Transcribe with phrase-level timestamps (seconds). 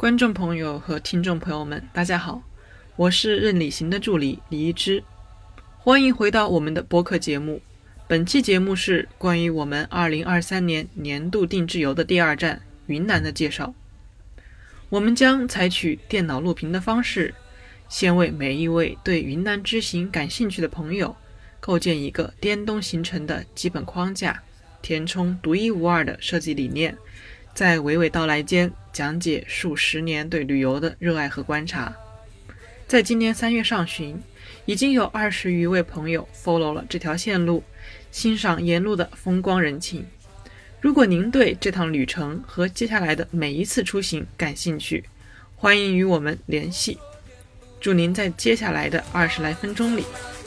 [0.00, 2.42] 观众朋友和听众朋友们，大家好，
[2.96, 5.04] 我是任理行的助理李一之，
[5.76, 7.60] 欢迎回到我们的播客节目。
[8.08, 13.74] 本期节目是关于我们2023年年度定制游的第二站云南的介绍。
[14.88, 17.34] 我们将采取电脑录屏的方式，
[17.90, 21.14] 先为每一位对云南之行感兴趣的朋友
[21.60, 24.42] 构建一个滇东行程的基本框架，
[24.80, 26.96] 填充独一无二的设计理念。
[27.60, 31.94] 在娓娓道来间讲解数十年对旅游的热爱和观察。
[32.88, 34.18] 在今年三月上旬，
[34.64, 37.62] 已经有二十余位朋友 follow 了这条线路，
[38.10, 40.06] 欣赏沿路的风光人情。
[40.80, 45.04] 如果您对这趟旅程和接下来的每一次出行感兴趣，
[45.54, 46.96] 欢迎与我们联系。
[47.78, 50.06] 祝您在接下来的二十来分钟里，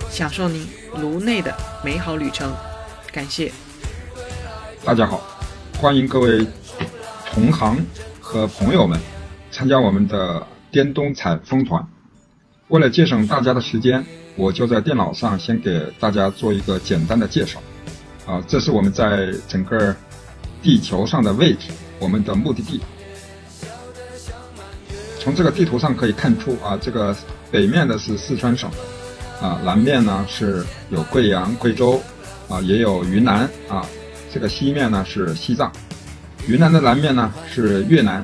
[0.09, 0.67] 享受您
[0.99, 2.51] 颅内的美好旅程。
[3.11, 3.51] 感谢。
[4.83, 5.21] 大家好，
[5.77, 6.43] 欢迎各位。
[7.33, 7.83] 同行
[8.21, 8.99] 和朋友们
[9.51, 11.83] 参加我们的滇东采风团。
[12.67, 17.59] 为了节省大家的时间，我就在电脑上先给大家做一个简单的介绍。
[18.27, 19.95] 啊，这是我们在整个
[20.61, 22.79] 地球上的位置，我们的目的地。
[25.19, 27.15] 从这个地图上可以看出啊，这个
[27.51, 28.69] 北面的是四川省，
[29.41, 31.99] 啊，南面呢是有贵阳、贵州，
[32.47, 33.83] 啊，也有云南，啊，
[34.31, 35.71] 这个西面呢是西藏。
[36.45, 38.23] 云南的南面呢是越南，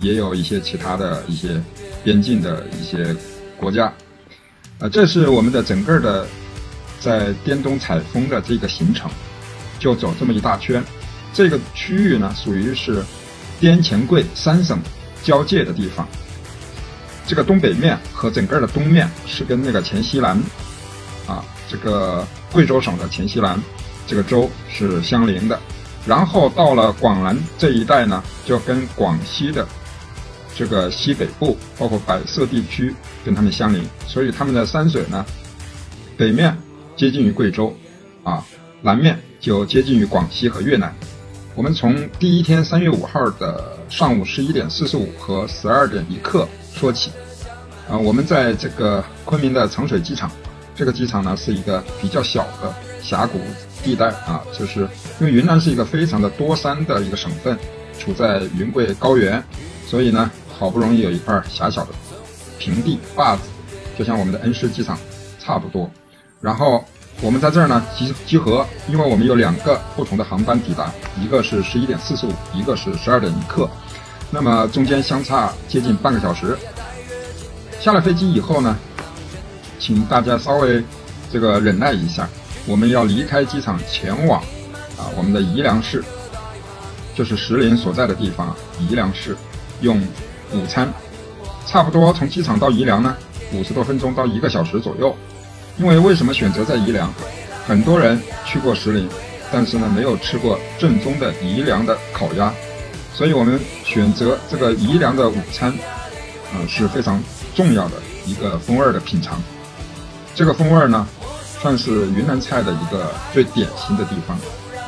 [0.00, 1.60] 也有一些其他的一些
[2.04, 3.14] 边境的一些
[3.56, 3.92] 国家，
[4.78, 6.26] 啊，这是我们的整个的
[7.00, 9.10] 在滇东采风的这个行程，
[9.80, 10.82] 就走这么一大圈。
[11.32, 13.02] 这个区域呢属于是
[13.58, 14.78] 滇黔桂三省
[15.24, 16.06] 交界的地方，
[17.26, 20.40] 这个东北面和整个的东面是跟那个黔西南，
[21.26, 23.60] 啊，这个贵州省的黔西南
[24.06, 25.60] 这个州是相邻的。
[26.06, 29.66] 然后到了广南这一带呢，就跟广西的
[30.54, 35.26] 这个西北部，包括百色地区，跟他们相邻，所以他们的山水呢，
[36.16, 36.56] 北面
[36.96, 37.76] 接近于贵州，
[38.22, 38.44] 啊，
[38.82, 40.94] 南面就接近于广西和越南。
[41.56, 47.10] 我们从第一天三月五号的上午十一点四十五和十二点一刻说起，
[47.90, 50.30] 啊，我们在这个昆明的长水机场，
[50.74, 53.40] 这个机场呢是一个比较小的峡谷。
[53.84, 54.80] 地带啊，就是
[55.20, 57.56] 因为云南是一个非常的多山的一个省份，
[58.00, 59.40] 处在云贵高原，
[59.86, 61.92] 所以呢，好不容易有一块狭小的
[62.58, 63.42] 平地坝子，
[63.96, 64.98] 就像我们的恩施机场
[65.38, 65.88] 差不多。
[66.40, 66.84] 然后
[67.20, 70.92] 我们在这儿呢集集合，因为我们有两个不同的航班抵达，
[71.22, 73.70] 一个是十一点四十五，一个是十二点一刻，
[74.32, 76.58] 那么中间相差接近半个小时。
[77.78, 78.76] 下了飞机以后呢，
[79.78, 80.82] 请大家稍微
[81.30, 82.28] 这个忍耐一下。
[82.66, 84.40] 我们要离开机场，前往
[84.98, 86.02] 啊我们的宜良市，
[87.14, 88.54] 就是石林所在的地方。
[88.80, 89.36] 宜良市
[89.82, 90.02] 用
[90.52, 90.92] 午餐，
[91.64, 93.16] 差不多从机场到宜良呢，
[93.52, 95.16] 五十多分钟到一个小时左右。
[95.78, 97.08] 因为为什么选择在宜良？
[97.68, 99.08] 很多人去过石林，
[99.52, 102.52] 但是呢没有吃过正宗的宜良的烤鸭，
[103.14, 105.70] 所以我们选择这个宜良的午餐，
[106.52, 107.22] 啊是非常
[107.54, 109.40] 重要的一个风味的品尝。
[110.34, 111.06] 这个风味呢。
[111.60, 114.38] 算是云南菜的一个最典型的地方，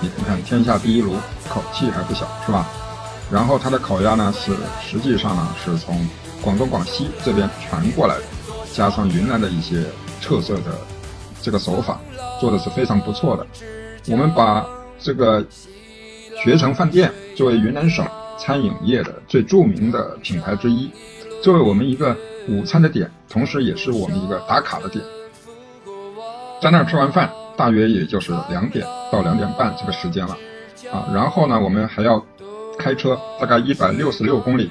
[0.00, 1.14] 你看看天下第一炉，
[1.48, 2.66] 口气还不小，是吧？
[3.30, 6.08] 然后它的烤鸭呢，是实际上呢是从
[6.40, 8.22] 广东、广西这边传过来的，
[8.72, 9.84] 加上云南的一些
[10.22, 10.78] 特色的
[11.42, 12.00] 这个手法，
[12.40, 13.46] 做的是非常不错的。
[14.06, 14.64] 我们把
[14.98, 15.44] 这个
[16.42, 18.06] 学成饭店作为云南省
[18.38, 20.90] 餐饮业的最著名的品牌之一，
[21.42, 22.16] 作为我们一个
[22.48, 25.04] 午餐的点，同时也是我们一个打卡的点。
[26.60, 30.36] 在那儿吃完饭，大约也就是两点到两点半这个时间了，
[30.92, 32.24] 啊，然后呢，我们还要
[32.76, 34.68] 开车大概一百六十六公里，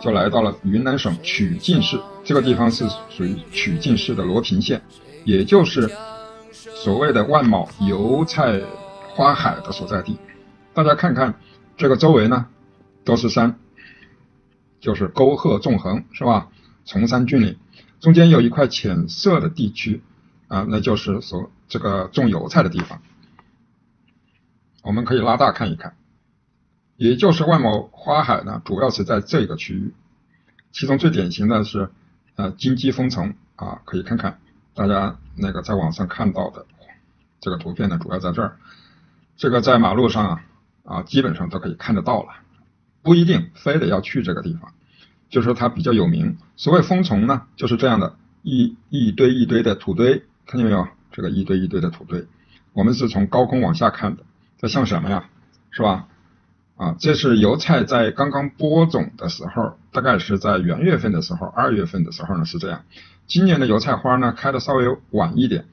[0.00, 2.00] 就来到了云南省曲靖市。
[2.22, 4.80] 这个地方是属于曲靖市的罗平县，
[5.24, 5.90] 也就是
[6.52, 8.60] 所谓的万亩油菜
[9.14, 10.16] 花海的所在地。
[10.72, 11.34] 大家看看
[11.76, 12.46] 这个周围呢，
[13.04, 13.58] 都是山，
[14.80, 16.46] 就是沟壑纵横，是吧？
[16.86, 17.56] 崇山峻岭，
[17.98, 20.02] 中间有一块浅色的地区。
[20.50, 23.00] 啊，那就是所这个种油菜的地方，
[24.82, 25.94] 我们可以拉大看一看，
[26.96, 29.94] 也就是万亩花海呢，主要是在这个区域，
[30.72, 31.88] 其中最典型的是
[32.34, 34.40] 呃金鸡封城啊，可以看看
[34.74, 36.66] 大家那个在网上看到的
[37.38, 38.56] 这个图片呢，主要在这儿，
[39.36, 40.44] 这个在马路上啊
[40.82, 42.30] 啊基本上都可以看得到了，
[43.02, 44.74] 不一定非得要去这个地方，
[45.28, 46.38] 就是它比较有名。
[46.56, 50.24] 所谓封丛呢，就是这样的一一堆一堆的土堆。
[50.50, 50.88] 看见没有？
[51.12, 52.26] 这个一堆一堆的土堆，
[52.72, 54.24] 我们是从高空往下看的，
[54.58, 55.28] 这像什么呀？
[55.70, 56.08] 是吧？
[56.76, 62.82] 啊，这是油菜在刚刚播种的时候，大概是在元月份的时候，二月份的时候呢是这样。
[63.28, 65.66] 今年的油菜花呢开的稍微晚一点，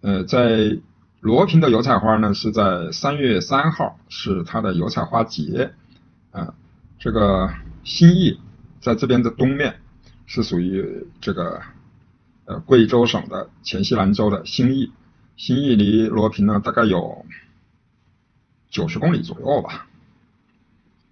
[0.00, 0.78] 呃，在
[1.20, 5.72] 罗平的油菜花呢是在三月三号是它的油菜花节，
[6.30, 6.54] 啊，
[7.00, 7.52] 这个
[7.82, 8.38] 新义
[8.80, 9.80] 在这边的东面
[10.26, 11.60] 是属于这个
[12.50, 14.90] 呃贵州省的黔西南州的兴义，
[15.36, 17.24] 兴义离罗平呢大概有
[18.70, 19.86] 九十公里左右吧。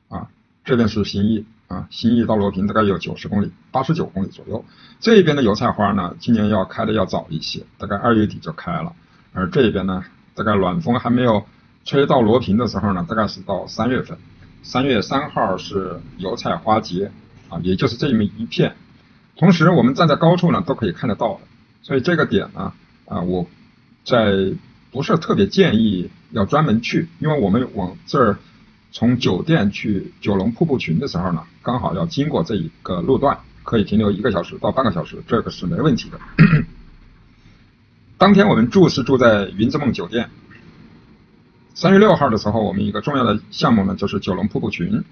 [0.09, 0.29] 啊
[0.65, 4.65] 这边是新义啊，新义到罗平大概有九十公里，八十九公里左右。
[4.99, 8.93] 这边的油菜花呢，今年要开的要早一些，大概二月底就开了。
[9.33, 10.05] 而这边呢，
[10.35, 11.47] 大概暖风还没有
[11.85, 14.19] 吹到罗平的时候呢，大概是到三月份。
[14.65, 17.13] 三月三号是油菜花节
[17.49, 18.75] 啊，也就是这么一片。
[19.39, 21.41] 同时，我们站在高处呢，都可以看得到的。
[21.81, 22.75] 所以这个点呢，
[23.07, 23.47] 啊，我
[24.05, 24.53] 在
[24.91, 28.39] 不是特别建议要专门去，因为我们往这儿。
[28.91, 36.19] 从酒店去九龙瀑布群的时候呢，刚好要经过这一个路段，可以停留一个小时到半个小时，这个是没问题的。
[38.17, 40.31] 当天我们住是住在云之梦酒店。
[41.75, 45.05] 三月六号的时候，我们一个重要的项目呢，就是九龙瀑布群。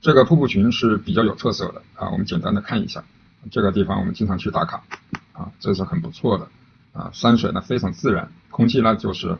[0.00, 3.02] 这个瀑布群是比较有特色的啊，我们简单的看一下。
[3.50, 4.84] 这个地方我们经常去打卡
[5.32, 6.48] 啊，这是很不错的
[6.92, 9.38] 啊，山水呢非常自然，空气呢就是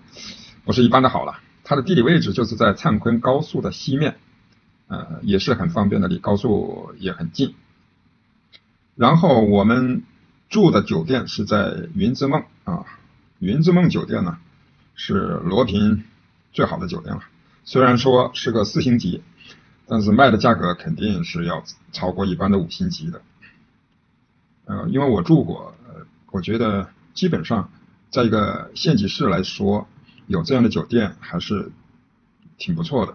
[0.65, 1.41] 不是一般的好了。
[1.63, 4.17] 它的地理位置就是在灿坤高速的西面，
[4.89, 7.55] 呃，也是很方便的，离高速也很近。
[8.97, 10.03] 然后我们
[10.51, 12.85] 住的酒店是在云之梦啊，
[13.39, 14.39] 云之梦酒店呢
[14.95, 16.05] 是罗平
[16.53, 17.23] 最好的酒店了。
[17.65, 19.23] 虽然说是个四星级，
[19.87, 23.23] 但是卖的价格肯定是要超过一般的五星级的。
[24.67, 25.75] 呃，因为我住过，
[26.31, 27.71] 我觉得基本上
[28.11, 29.87] 在一个县级市来说。
[30.27, 31.71] 有这样的酒店还是
[32.57, 33.15] 挺不错的。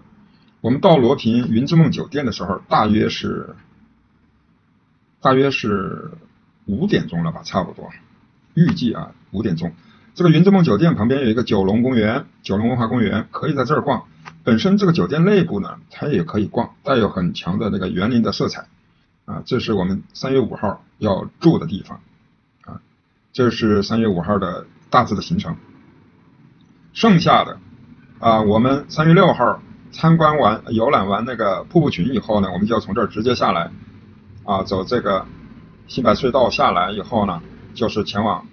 [0.62, 3.56] 我们到罗平云之梦酒店的时候，大约是
[5.20, 6.12] 大约是
[6.68, 7.90] 五点钟了吧，差不多。
[8.54, 9.74] 预计啊，五点钟。
[10.14, 14.06] 这个云之梦酒店旁边有一个九龙公园，九龙文化公园，可以在这儿逛。
[14.44, 18.68] 本身这个酒店内部呢，它也可以逛，带有很强的那个园林的色彩。
[19.26, 22.00] 啊，这是我们三月五号要住的地方。
[22.66, 22.80] 啊，
[23.34, 25.58] 这是三月五号的大致的行程。
[26.94, 27.58] 剩下的
[28.20, 29.62] 啊，我们三月六号
[29.92, 33.72] 参观完、游览完那个瀑布群以后呢，我们就要从这儿直接下来
[34.44, 35.26] 啊，走这个
[35.88, 37.42] 新白隧道下来以后呢，
[37.74, 38.46] 就是前往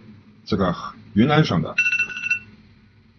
[0.44, 0.74] 这个
[1.14, 1.74] 云南省的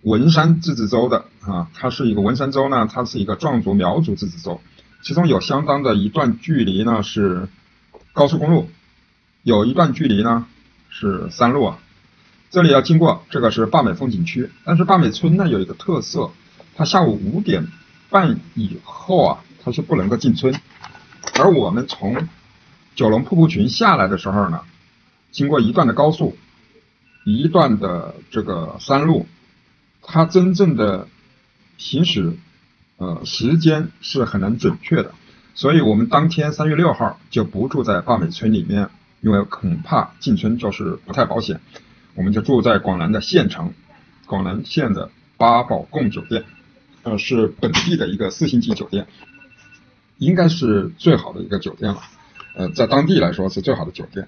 [0.03, 4.62] 文山自治州的啊，它是一个文山州呢，它是一个壮族苗族自治州，
[5.01, 7.50] 其中有相当的一段距离呢是
[8.13, 8.69] 高速公路，
[9.47, 10.45] 有一段距离呢
[10.89, 11.79] 是山路啊。
[12.49, 16.31] 这里要经过，这个是坝美风景区，但是坝美村呢有一个特色，
[16.75, 17.65] 它下午五点
[18.09, 20.53] 半以后啊，它是不能够进村。
[21.35, 22.27] 而我们从
[22.94, 24.59] 九龙瀑布群下来的时候呢，
[25.31, 26.38] 经过一段的高速，
[27.25, 29.27] 一段的这个山路，
[30.01, 31.07] 它真正的
[31.77, 32.33] 行驶
[32.97, 35.13] 呃时间是很难准确的，
[35.55, 38.89] 所以我们当天三月六号就不住在坝美村里面，
[39.22, 41.60] 因为恐怕进村就是不太保险。
[42.16, 43.74] 我们就住在广南的县城，
[44.25, 46.46] 广南县的八宝贡酒店，
[47.04, 49.06] 呃，是本地的一个四星级酒店，
[50.18, 52.02] 应该是最好的一个酒店了，
[52.56, 54.28] 呃，在当地来说是最好的酒店。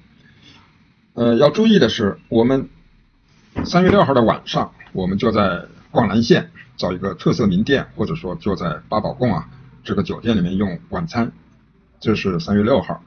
[1.14, 2.69] 呃，要注意的是，我们
[3.66, 9.50] 三月六号的晚上，我们就在广南县找一个特色名店，或者说就在八宝贡啊
[9.84, 11.31] 这个酒店里面用晚餐。
[12.00, 13.04] 这是三月六号，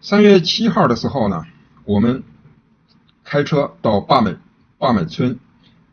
[0.00, 1.44] 三月七号的时候呢，
[1.84, 2.22] 我们。
[3.30, 4.34] 开车到坝美
[4.78, 5.38] 坝美村，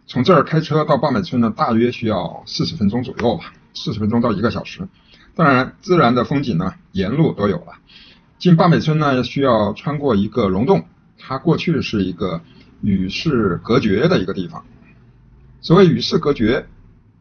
[0.08, 4.88] 从这儿开车到坝美村呢，大约需要四十分钟左右吧，四十分钟到一个小时。
[5.36, 7.74] 当然，自然的风景呢，沿路都有了。
[8.40, 10.86] 进坝美村呢，需要穿过一个溶洞，
[11.20, 12.40] 它过去是一个
[12.80, 14.64] 与世隔绝的一个地方。
[15.60, 16.68] 所谓与世隔绝，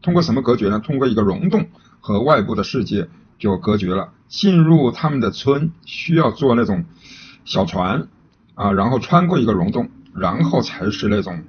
[0.01, 0.79] 通过什么隔绝呢？
[0.79, 1.67] 通过一个溶洞
[1.99, 4.11] 和外部的世界就隔绝了。
[4.27, 6.85] 进入他们的村需要坐那种
[7.45, 8.07] 小船
[8.55, 9.89] 啊，然后穿过一个溶洞。
[10.17, 11.43] 然后才是那种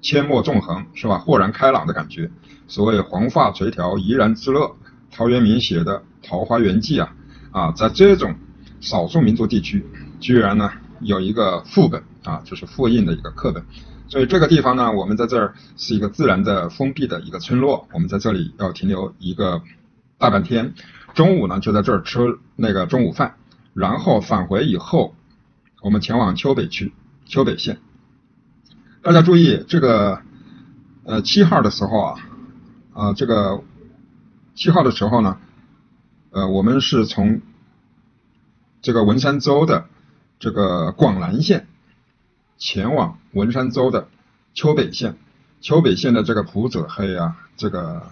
[0.00, 1.18] 阡陌纵横，是吧？
[1.18, 2.30] 豁然开朗的感觉。
[2.68, 4.76] 所谓黄发垂髫，怡然自乐。
[5.10, 7.12] 陶渊明写的《桃花源记》啊，
[7.50, 8.36] 啊，在这种
[8.80, 9.84] 少数民族地区，
[10.20, 13.64] 居然呢有一个副本啊，就是复印的一个课本。
[14.06, 19.60] 所以这个地方呢，我们在这儿是一个自然的封闭的一个村落，我们在这里要停留一个
[20.16, 20.74] 大半天。
[21.16, 23.36] 中午呢就在这儿吃那个中午饭，
[23.72, 25.14] 然后返回以后，
[25.80, 26.92] 我们前往丘北区
[27.24, 27.78] 丘北县。
[29.02, 30.20] 大家注意，这个
[31.04, 32.20] 呃七号的时候啊，
[32.92, 33.64] 啊这个
[34.54, 35.38] 七号的时候呢，
[36.32, 37.40] 呃，我们是从
[38.82, 39.86] 这个文山州的
[40.38, 41.66] 这个广南县
[42.58, 44.08] 前往文山州的
[44.52, 45.16] 丘北县，
[45.62, 48.10] 丘北县的这个普者黑啊，这个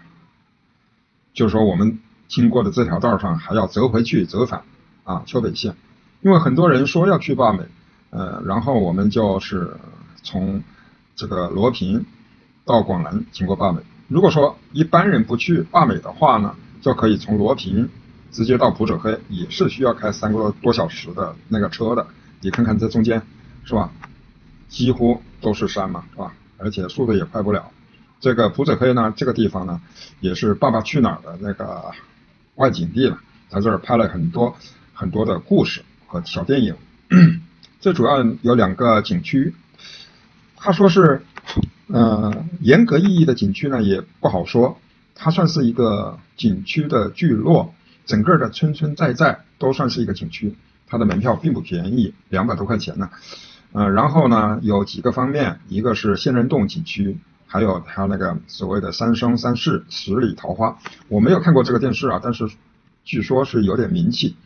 [1.35, 4.63] 就是说我们经过的这条道上还要折回去折返
[5.05, 5.75] 啊，丘北县，
[6.23, 7.65] 因为很多人说要去坝美，
[8.11, 9.77] 呃，然后我们就是
[10.23, 10.63] 从
[11.15, 12.05] 这个罗平
[12.65, 13.81] 到广南经过坝美。
[14.09, 17.89] 如果说一般人不去坝美的话呢，就可以从罗平
[18.33, 22.07] 直接到普者黑，也是需要开三个多小时的那个车的。
[22.41, 23.23] 你看看这中间，
[23.65, 23.91] 是吧？
[24.69, 26.35] 几乎都是山嘛，是吧？
[26.59, 27.71] 而且速度也快不了。
[28.21, 29.81] 这个普者黑呢，这个地方呢，
[30.21, 31.91] 也是《爸爸去哪儿》的那个
[32.57, 33.19] 外景地了，
[33.49, 34.57] 在这儿拍了很多
[34.93, 36.75] 很多的故事和小电影。
[37.81, 39.55] 这主要有两个景区，
[40.57, 41.23] 他说是。
[41.87, 44.81] 呃，严格意义的景区呢也不好说，
[45.15, 47.75] 它算是一个景区的聚落，
[48.07, 50.57] 整个的村村寨寨都算是一个景区，
[50.87, 53.11] 它的门票并不便宜，两百多块钱呢。
[53.73, 62.49] 呃，然后呢有几个方面，一个是仙人洞景区，还有还有那个所谓的三生三世十里桃花，我没有看过这个电视啊，但是
[63.05, 64.37] 据说是有点名气。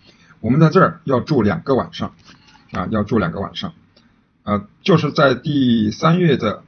[0.41, 2.15] 我们在这儿要住两个晚上，
[2.73, 3.73] 啊，要住两个晚上，
[4.45, 6.63] 呃，就是在第三月的。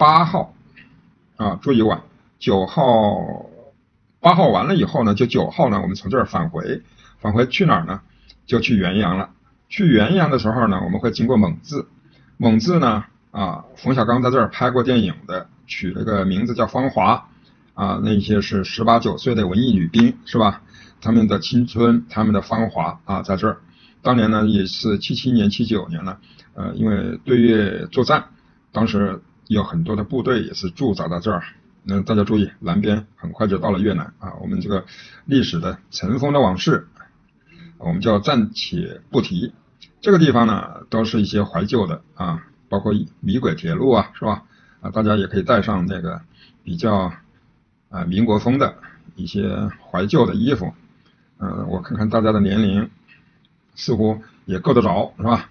[0.00, 0.54] 八号
[1.34, 2.02] 啊，住一晚。
[2.38, 3.46] 九号，
[4.20, 6.82] 八号完了以后呢，就九号呢，我们从这儿返回，
[7.18, 8.00] 返回去哪儿呢？
[8.46, 9.30] 就去元阳了。
[9.68, 11.88] 去元阳的时候呢，我们会经过蒙自。
[12.36, 17.28] 蒙自呢，啊，冯小刚在这儿拍过电影的，取了个名字叫芳华。
[17.74, 20.62] 啊，那些是十八九岁的文艺女兵，是吧？
[21.00, 23.58] 他们的青春，他们的芳华啊，在这儿。
[24.02, 26.18] 当年呢，也是七七年、七九年呢，
[26.54, 28.30] 呃，因为对越作战，
[28.72, 29.22] 当时。
[29.50, 31.42] 有很多的部队也是驻扎在这儿，
[31.82, 34.34] 那大家注意，南边很快就到了越南啊。
[34.42, 34.84] 我们这个
[35.24, 36.86] 历史的尘封的往事，
[37.78, 39.54] 我们就暂且不提。
[40.02, 44.42] 这个地方呢，都是一些怀旧的啊，包括米轨铁路啊，是吧？
[44.80, 46.20] 啊，大家也可以带上那个
[46.62, 47.12] 比较
[47.88, 48.74] 啊民国风的
[49.16, 50.72] 一些怀旧的衣服。
[51.38, 52.90] 嗯，我看看大家的年龄，
[53.74, 55.48] 似乎也够得着，是吧？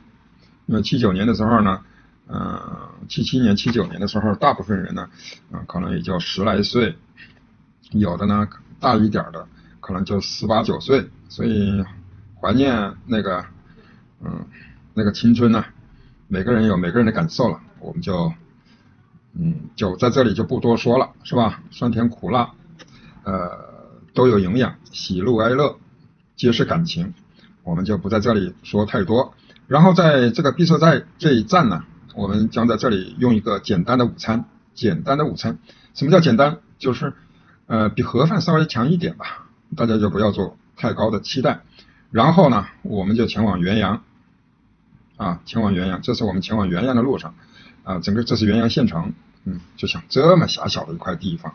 [0.65, 1.81] 因为七九年的时候呢。
[2.29, 2.59] 嗯，
[3.07, 5.09] 七七年、七九年的时候，大部分人呢，
[5.49, 6.93] 嗯，可能也就十来岁，
[7.91, 8.45] 有的呢
[8.81, 9.47] 大一点的，
[9.79, 11.81] 可能就十八九岁，所以
[12.35, 13.45] 怀念那个，
[14.21, 14.45] 嗯，
[14.93, 15.63] 那个青春呢，
[16.27, 18.29] 每个人有每个人的感受了，我们就，
[19.39, 21.61] 嗯，就在这里就不多说了，是吧？
[21.71, 22.51] 酸甜苦辣，
[23.23, 23.51] 呃，
[24.13, 25.77] 都有营养，喜怒哀乐
[26.35, 27.13] 皆是感情，
[27.63, 29.33] 我们就不在这里说太多。
[29.67, 31.83] 然后在这个闭塞寨这一站呢。
[32.15, 35.59] 我们将在这里用一个简单的午餐，简单的午餐。
[35.93, 36.57] 什么叫简单？
[36.79, 37.13] 就是
[37.67, 41.61] 呃比盒饭稍微强一点吧，大家就不要做太高的期待。
[42.09, 44.01] 然后呢，我们就前往元阳，
[45.15, 47.35] 啊，前往元阳，这是我们前往元阳的路上，
[47.83, 49.13] 啊，整个这是元阳县城，
[49.47, 51.53] 嗯，就像这么狭小的一块地方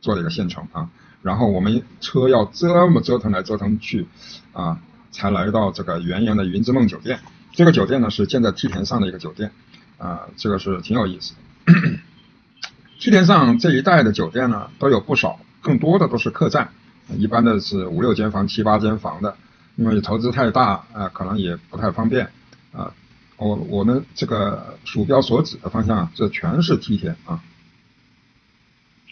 [0.00, 0.90] 做了一个县城啊。
[1.22, 4.06] 然后我们车要这么折腾来折腾去，
[4.52, 4.80] 啊，
[5.12, 7.20] 才来到这个元阳的云之梦酒店。
[7.52, 9.52] 这个酒店呢是建在梯田上的一个酒店。
[9.98, 11.72] 啊，这个是挺有意思的。
[13.00, 16.68] 梯田上这一带的酒店呢，都有不少，更多的都是客栈，
[17.16, 19.36] 一般的是五六间房、七八间房的。
[19.74, 22.28] 因为投资太大啊，可能也不太方便
[22.72, 22.92] 啊。
[23.38, 27.40] 我我们这个鼠标所指的方向，这全是梯田啊，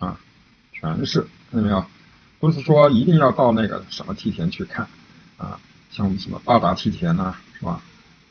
[0.00, 0.18] 啊，
[0.73, 1.87] 全是看见没有？
[2.40, 4.88] 不是说一定要到那个什么梯田去看
[5.38, 5.59] 啊，
[5.90, 7.80] 像什么八达梯田呐，是吧？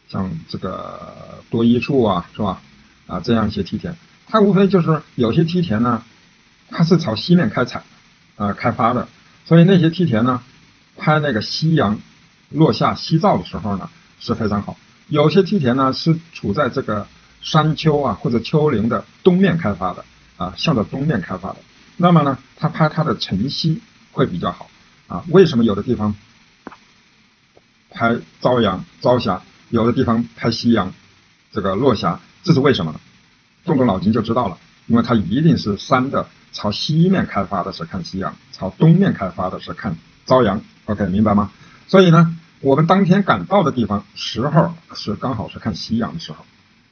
[0.10, 2.62] 像这个多一处啊，是吧？
[3.08, 3.96] 啊，这样一些梯田，
[4.28, 6.04] 它无非就是有些梯田呢，
[6.70, 7.82] 它是朝西面开采，
[8.36, 9.08] 啊，开发的，
[9.46, 10.44] 所以那些梯田呢，
[10.98, 11.98] 拍那个夕阳
[12.50, 14.78] 落下夕照的时候呢，是非常好。
[15.08, 17.08] 有些梯田呢是处在这个
[17.42, 20.04] 山丘啊或者丘陵的东面开发的，
[20.38, 21.58] 啊，向着东面开发的，
[21.98, 23.82] 那么呢，它拍它的晨曦
[24.12, 24.70] 会比较好，
[25.08, 26.16] 啊，为什么有的地方
[27.92, 29.42] 拍朝阳朝霞？
[29.70, 30.94] 有的地方拍夕阳，
[31.52, 33.00] 这个落霞，这是为什么呢？
[33.66, 39.98] 动动脑筋就知道了，因为它一定是山的朝西面开发的是看夕阳，朝东面开发的是看
[40.28, 40.62] 朝阳。
[40.86, 41.52] OK，明白吗？
[41.88, 46.44] 所以呢，我们当天赶到的地方时候是刚好是看夕阳的时候，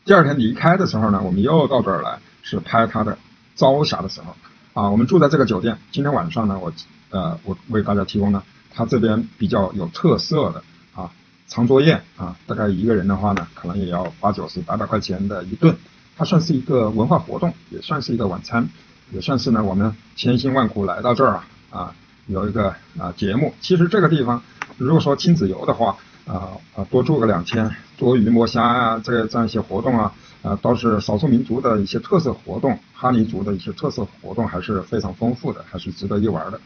[0.05, 3.17] 第二天离开的时候呢，我们又到这儿来是拍它的
[3.55, 4.35] 朝霞的时候。
[4.79, 6.71] 啊，我们住在这个酒店，今天晚上呢，我
[7.09, 10.63] 呃我为大家提供呢，它这边比较有特色的
[10.93, 11.09] 啊。
[11.47, 15.75] 长桌宴啊，大概一个人的话呢，可能也要八九十、八百块钱的一顿，
[16.15, 18.69] 它算是一个文化活动，也算是一个晚餐，
[19.11, 21.95] 也算是呢我们千辛万苦来到这儿啊啊，
[22.27, 23.53] 有一个啊节目。
[23.61, 24.41] 其实这个地方，
[24.77, 36.59] 如果说亲子游的话，啊啊多住个两天，捉鱼摸虾啊，这这样一些活动啊，啊都是少数民族的一些特色活动，哈尼族的一些特色活动还是非常丰富的，还是值得一玩的。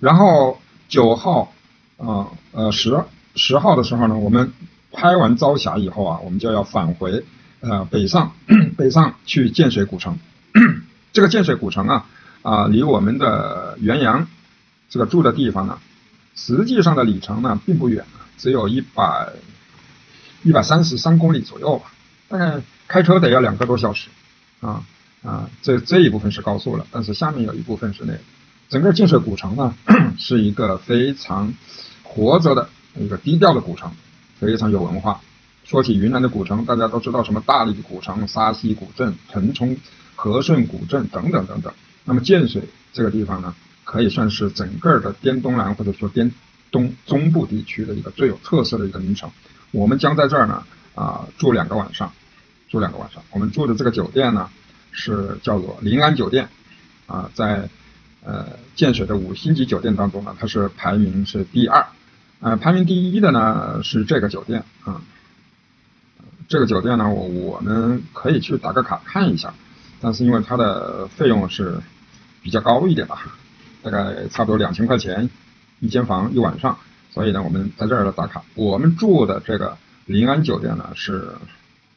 [0.00, 0.58] 然后
[0.88, 1.52] 九号
[1.98, 3.04] 啊呃十
[3.36, 4.52] 十号的时候呢，我们
[4.92, 7.24] 拍完朝霞以后啊，我们就要返回
[7.60, 8.32] 呃北上
[8.76, 10.18] 北上去建水古城。
[11.12, 12.06] 这个建水古城啊
[12.42, 14.26] 啊，离我们的元阳
[14.88, 15.78] 这个住的地方呢，
[16.34, 18.04] 实际上的里程呢并不远，
[18.38, 19.32] 只有一百
[20.42, 21.92] 一百三十三公里左右吧，
[22.28, 24.08] 大概开车得要两个多小时
[24.60, 24.84] 啊
[25.22, 28.18] 啊，这这一部分是高速了，但是下面有一部分是那个。
[28.68, 29.74] 整个建水古城呢
[30.18, 31.52] 是一个非常
[32.02, 33.90] 活着的一个低调的古城，
[34.38, 35.20] 非常有文化。
[35.64, 39.76] 说起云南的古城，大家都知道什么大理古城、沙溪古镇、腾冲。
[40.16, 41.74] 和顺古镇等等等等，
[42.04, 42.62] 那么建水
[42.92, 43.52] 这个地方呢，
[43.94, 46.28] 可以算是整个的滇东南或者说滇
[46.72, 49.30] 东中部地区的一个最有特色的一个名城。
[49.70, 50.64] 我们将在这儿呢
[50.96, 52.12] 啊住两个晚上，
[52.68, 53.22] 住两个晚上。
[53.30, 54.50] 我们住的这个酒店呢
[54.90, 56.48] 是叫做临安酒店，
[57.06, 57.68] 啊，在
[58.24, 61.86] 呃建水的五星级酒店当中呢，它是排名是第二，
[62.40, 65.00] 呃排名第一的呢是这个酒店啊，
[66.48, 69.54] 这个酒店呢我我们可以去打个卡看一下。
[70.00, 71.78] 但是因为它的费用是
[72.42, 73.38] 比较高一点吧，
[73.84, 75.28] 大概差不多两千块钱
[75.78, 76.78] 一间房一晚上，
[77.12, 78.42] 所以呢，我们在这儿打卡。
[78.54, 79.76] 我们住的这个
[80.06, 81.28] 临安酒店呢，是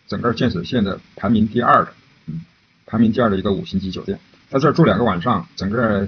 [0.08, 1.94] 整个建水县的排名第二的，
[2.28, 2.42] 嗯，
[2.86, 4.20] 排名第二的一个五星级酒店。
[4.50, 6.08] 在这儿住两个晚上，整个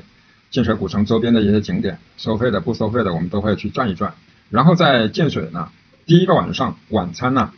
[0.52, 4.14] 建水古城周边的一些景点，收费的不收费的，我们都会去转一转。
[4.50, 5.72] 然后在建水呢，
[6.06, 7.52] 第一个晚上晚餐呢，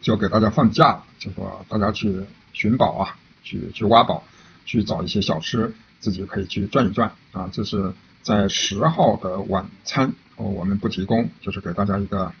[0.00, 2.20] 就给大家放假了，就说大家去
[2.52, 3.16] 寻宝啊。
[3.44, 4.24] 去去挖宝，
[4.66, 7.48] 去找一些小吃，自己可以去转一转啊。
[7.52, 12.32] 这是在十号的晚餐，我们不提供，就是给大家一个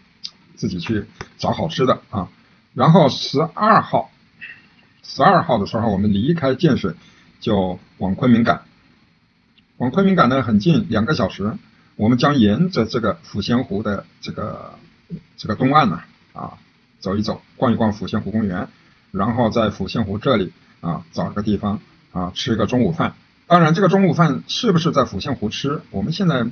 [0.56, 1.04] 自己去
[1.36, 2.28] 找好吃的啊。
[2.74, 4.10] 然后十二号，
[5.02, 6.94] 十二号的时候，我们离开建水，
[7.40, 8.62] 就往昆明赶。
[9.78, 11.54] 往昆明赶呢很近，两个小时。
[11.96, 14.78] 我们将沿着这个抚仙湖的这个
[15.36, 16.58] 这个东岸呢啊
[17.00, 18.68] 走一走，逛一逛抚仙湖公园，
[19.10, 20.52] 然后在抚仙湖这里。
[20.80, 21.80] 啊，找个地方
[22.12, 23.16] 啊，吃个中午饭。
[23.48, 26.46] 当然，这个中午饭是不是在抚仙湖吃，我们现在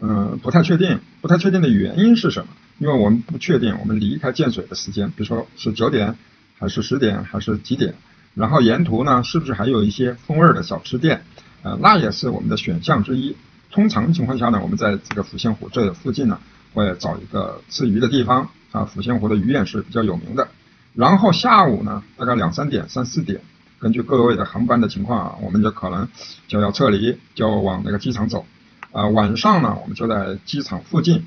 [0.00, 1.00] 嗯不太确定。
[1.22, 2.52] 不太确定的原因是什么？
[2.78, 6.14] 因为我们不确定我们离开建水的时间，比如说是九点，
[6.58, 7.94] 还是十点，还是几点。
[8.34, 11.22] 然后沿途呢，是不是还有一些风味的小吃店？
[11.62, 13.34] 呃，那也是我们的选项之一。
[13.70, 16.38] 通常情况下呢，我们在这个抚仙湖这附近呢，
[16.74, 18.84] 会找一个吃鱼的地方啊。
[18.94, 20.48] 抚仙湖的鱼宴是比较有名的。
[20.94, 23.40] 然后下午呢，大概两三点、三四点。
[23.82, 26.08] 根据各位的航班的情况啊，我们就可能
[26.46, 28.46] 就要撤离，就往那个机场走。
[28.92, 31.26] 啊，晚上呢，我们就在机场附近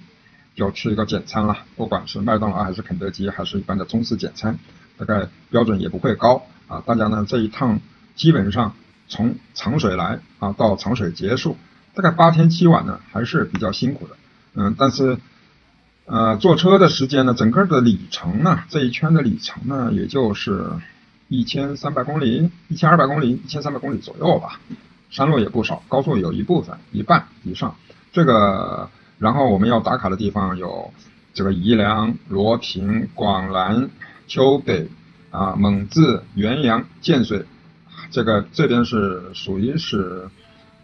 [0.56, 4.58] 就吃一个简餐了，不管是麦当劳还是肯德基，还是一般的中式简餐，
[4.98, 6.82] 大概标准也不会高啊。
[6.86, 7.82] 大家呢这一趟
[8.16, 8.74] 基本上
[9.10, 11.58] 从长水来啊到长水结束，
[11.94, 14.16] 大概八天七晚呢还是比较辛苦的。
[14.54, 15.18] 嗯，但是
[16.06, 20.72] 呃坐车的时间呢，整个的里程呢这一圈的里程呢也就是。
[21.28, 24.60] 一千三百公里，一千二百公里，一千三百公里左右吧。
[25.10, 27.76] 山路也不少，高速有一部分，一半以上。
[28.12, 30.94] 这个，然后我们要打卡的地方有
[31.34, 33.90] 这个宜良、罗平、广兰、
[34.28, 34.88] 丘北
[35.32, 37.46] 啊、蒙自、元阳、建水。
[38.12, 40.30] 这个这边是属于是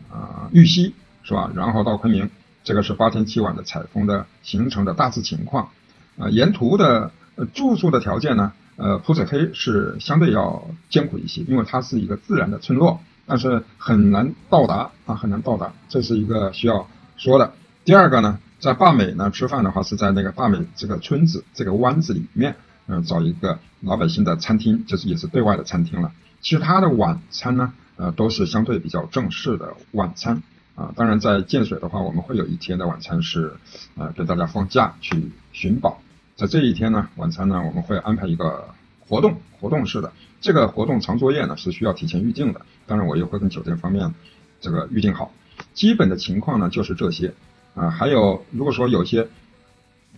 [0.10, 1.52] 啊玉溪是吧？
[1.56, 2.30] 然后到昆明，
[2.64, 5.70] 这个是八天七晚的采风的行程的大致情况。
[6.18, 7.12] 啊，沿途的
[7.54, 8.54] 住宿的条件呢？
[8.82, 17.54] 呃，普水黑是相对要艰苦一些，因为它是一个自然的村落，但是很难到达啊，很难到达，这是一个需要说的。
[17.86, 22.56] 第二个呢，在坝美呢吃饭的话，是在那个坝美这个村子这个湾子里面，
[22.88, 26.12] 嗯，找一个老百姓的餐厅，就是也是对外的餐厅了。
[26.42, 30.42] 其他的晚餐呢，呃，都是相对比较正式的晚餐
[30.74, 30.92] 啊。
[30.96, 33.54] 当然，在建水的话，我们会有一天的晚餐是，
[33.96, 36.02] 呃，给大家放假去寻宝。
[36.42, 38.68] 在这一天呢，晚餐呢，我们会安排一个
[39.08, 42.62] 活动，活动式的这个活动长作业呢是需要提前预定的。
[42.88, 44.12] 当然，我也会跟酒店方面
[44.60, 45.32] 这个预定好。
[45.76, 47.36] 基本的情况呢就是这些
[47.76, 49.28] 啊，还有如果说有些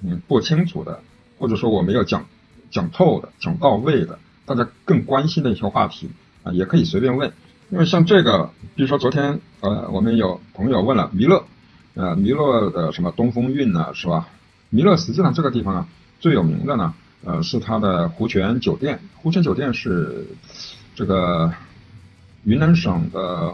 [0.01, 1.01] 嗯不清楚的，
[1.38, 2.25] 或者说我没有讲
[2.71, 6.09] 讲透的、讲到位的，大家更关心的一些话题
[6.43, 7.33] 啊，也可以随便问。
[7.69, 11.43] 因为像这个，比如说昨天呃，我们有朋友问了弥勒，
[11.95, 14.29] 呃，弥勒的什么东风韵呢，是吧？
[14.69, 15.88] 弥勒实际上这个地方啊。
[16.23, 16.93] 最有名的呢，
[17.25, 18.97] 呃，是它的湖泉酒店。
[19.17, 20.25] 湖泉酒店是
[20.95, 21.53] 这个
[22.45, 23.53] 云南省的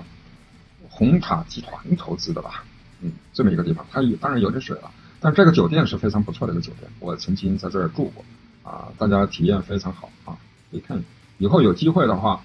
[0.87, 2.63] 红塔集团投资的吧？
[3.01, 8.23] 嗯，这么一个地方，它也当然有点水了，但这个酒店是非常不错的一个酒店，我曾经在这儿住过，
[8.61, 10.37] 啊，大家体验非常好啊，
[10.69, 11.03] 可以看，
[11.39, 12.43] 以后有机会的话，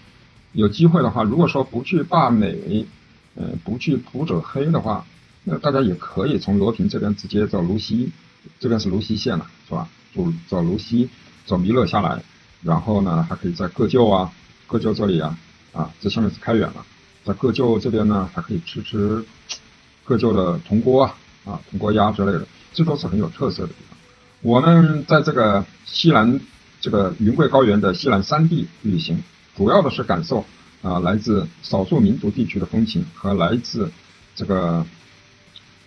[0.52, 2.86] 有机会的话，如果说不去坝美，
[3.34, 5.04] 呃，不去普者黑的话，
[5.42, 8.10] 那大家也可以从罗平这边直接到泸溪，
[8.58, 9.86] 这边是泸溪县了，是吧？
[10.14, 11.08] 走走泸溪，
[11.44, 12.22] 走弥勒下来，
[12.62, 14.30] 然后呢，还可以在个旧啊，
[14.66, 15.38] 个旧这里啊，
[15.72, 16.84] 啊，这下面是开远了。
[17.24, 19.24] 在个旧这边呢，还可以吃吃
[20.04, 23.98] 个旧的铜锅啊，啊铜锅鸭之类的，这都是很有特色的地方。
[24.42, 26.38] 我们在这个西南
[26.80, 29.22] 这个云贵高原的西南山地旅行，
[29.56, 30.44] 主要的是感受
[30.82, 33.90] 啊来自少数民族地区的风情和来自
[34.36, 34.84] 这个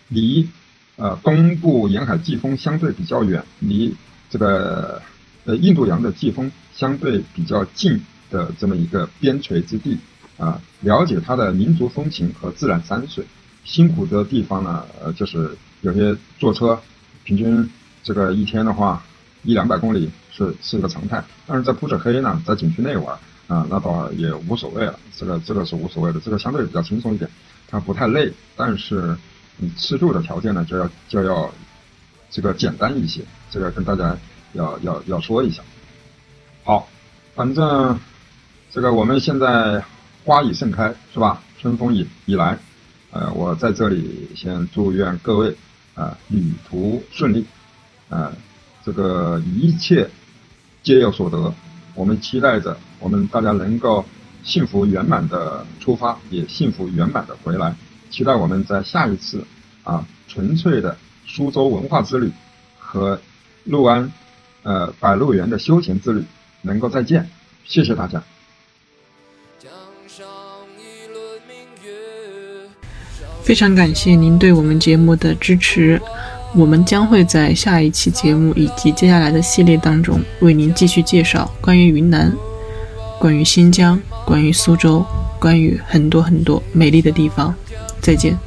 [0.08, 0.50] 离
[0.96, 3.96] 呃东部沿海季风相对比较远，离
[4.30, 5.02] 这个
[5.46, 9.98] 呃印度洋的季风相对比较近的这么一个边陲之地。
[10.38, 13.26] 啊，了解它的民族风情和自然山水，
[13.64, 15.50] 辛苦的地方呢，呃，就是
[15.82, 16.80] 有些坐车，
[17.24, 17.68] 平均
[18.04, 19.04] 这个一天的话，
[19.42, 21.24] 一两百公里是是一个常态。
[21.48, 27.28] 但是在普者黑呢，在景区内玩啊，那倒也无所谓了，这个这个是无所谓的，这个相对比较轻松一点，
[27.68, 28.32] 它不太累。
[28.56, 29.18] 但是
[29.56, 31.52] 你吃住的条件呢，就要就要
[32.30, 33.22] 这个简单一些，
[33.58, 34.16] 这个跟大家
[34.54, 35.64] 要要要说一下。
[36.64, 36.88] 好，
[37.34, 38.00] 反正
[38.72, 39.84] 这个我们现在。
[40.26, 41.42] 花已盛开，是吧？
[41.58, 42.60] 春风已已来，
[43.12, 45.56] 呃，我在这里先祝愿各位
[45.96, 47.46] 啊旅途顺利，
[48.10, 48.30] 啊，
[48.84, 50.10] 这个一切
[50.84, 51.54] 皆有所得。
[51.96, 54.04] 我们期待着我们大家能够
[54.44, 57.74] 幸福圆满的出发，也幸福圆满的回来。
[58.10, 59.42] 期待我们在下一次
[59.86, 62.30] 啊纯粹的苏州文化之旅
[62.78, 63.18] 和
[63.68, 64.12] 六安
[64.64, 66.24] 呃百鹿园的休闲之旅
[66.64, 67.30] 能够再见。
[67.66, 68.22] 谢谢大家。
[73.44, 76.02] 非常感谢您对我们节目的支持，
[76.54, 82.30] 我们将会在下一期节目以及接下来的系列当中为您继续介绍关于云南、
[83.18, 85.06] 关于新疆、关于苏州、
[85.40, 87.56] 关于很多很多美丽的地方。
[88.02, 88.47] 再见。